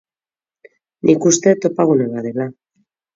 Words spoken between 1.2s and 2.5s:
uste topagune bat dela.